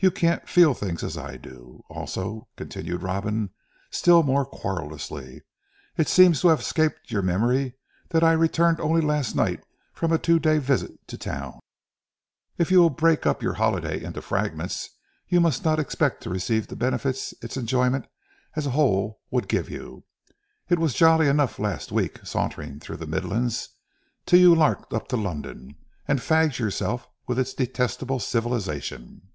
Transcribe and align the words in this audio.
You 0.00 0.10
can't 0.10 0.46
feel 0.46 0.74
things 0.74 1.02
as 1.02 1.16
I 1.16 1.38
do. 1.38 1.82
Also," 1.88 2.46
continued 2.56 3.02
Robin 3.02 3.48
still 3.90 4.22
more 4.22 4.44
querulously, 4.44 5.40
"it 5.96 6.08
seems 6.08 6.42
to 6.42 6.48
have 6.48 6.60
escaped 6.60 7.10
your 7.10 7.22
memory, 7.22 7.72
that 8.10 8.22
I 8.22 8.32
returned 8.32 8.80
only 8.80 9.00
last 9.00 9.34
night 9.34 9.64
from 9.94 10.12
a 10.12 10.18
two 10.18 10.38
day's 10.38 10.62
visit 10.62 11.08
to 11.08 11.16
Town." 11.16 11.58
"If 12.58 12.70
you 12.70 12.80
will 12.80 12.90
break 12.90 13.24
up 13.24 13.42
your 13.42 13.54
holiday 13.54 14.02
into 14.04 14.20
fragments, 14.20 14.90
you 15.26 15.40
must 15.40 15.64
not 15.64 15.78
expect 15.80 16.22
to 16.24 16.28
receive 16.28 16.66
the 16.66 16.76
benefit 16.76 17.32
its 17.40 17.56
enjoyment 17.56 18.06
as 18.56 18.66
a 18.66 18.70
whole 18.76 19.22
would 19.30 19.48
give 19.48 19.70
you. 19.70 20.04
It 20.68 20.78
was 20.78 20.92
jolly 20.92 21.28
enough 21.28 21.58
last 21.58 21.90
week 21.90 22.18
sauntering 22.26 22.78
through 22.78 22.98
the 22.98 23.06
Midlands, 23.06 23.70
till 24.26 24.38
you 24.38 24.54
larked 24.54 24.92
up 24.92 25.08
to 25.08 25.16
London, 25.16 25.76
and 26.06 26.18
fagged 26.20 26.58
yourself 26.58 27.08
with 27.26 27.38
its 27.38 27.54
detestable 27.54 28.20
civilization." 28.20 29.30